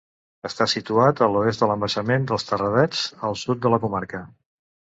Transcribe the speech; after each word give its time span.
Està 0.47 0.65
situat 0.71 1.21
a 1.25 1.27
l'oest 1.33 1.63
de 1.65 1.69
l'embassament 1.71 2.27
dels 2.31 2.47
Terradets, 2.53 3.05
al 3.31 3.41
sud 3.45 3.63
de 3.67 3.73
la 3.75 3.81
comarca. 3.85 4.25